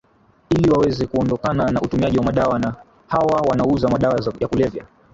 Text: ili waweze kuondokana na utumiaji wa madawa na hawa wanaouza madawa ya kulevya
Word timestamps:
ili 0.49 0.69
waweze 0.69 1.07
kuondokana 1.07 1.71
na 1.71 1.81
utumiaji 1.81 2.17
wa 2.17 2.23
madawa 2.23 2.59
na 2.59 2.73
hawa 3.07 3.41
wanaouza 3.49 3.89
madawa 3.89 4.31
ya 4.39 4.47
kulevya 4.47 4.85